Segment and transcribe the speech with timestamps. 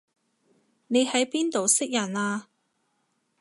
[0.87, 2.47] 你喺邊度識人啊